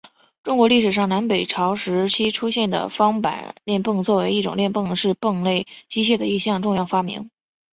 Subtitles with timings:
[0.41, 7.29] 中国历史上南北朝时期出现的方板链泵作为一种链泵是泵类机械的一项重要发明。